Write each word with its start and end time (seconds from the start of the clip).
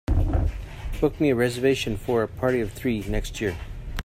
Book 0.99 1.21
me 1.21 1.29
a 1.29 1.35
reservation 1.35 1.95
for 1.95 2.23
a 2.23 2.27
party 2.27 2.59
of 2.59 2.71
three 2.71 3.01
next 3.03 3.39
year 3.39 3.55